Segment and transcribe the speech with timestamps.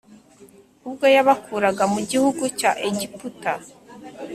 [0.87, 3.53] ubwo yabakuraga mu gihugu cya Egiputa